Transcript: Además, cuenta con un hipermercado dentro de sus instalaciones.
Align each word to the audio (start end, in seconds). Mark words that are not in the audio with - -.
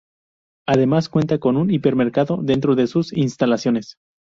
Además, 0.67 1.09
cuenta 1.09 1.37
con 1.37 1.57
un 1.57 1.69
hipermercado 1.69 2.39
dentro 2.41 2.73
de 2.73 2.87
sus 2.87 3.13
instalaciones. 3.13 3.97